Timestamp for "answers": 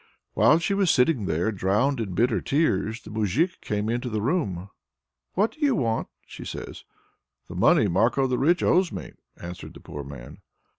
9.37-9.73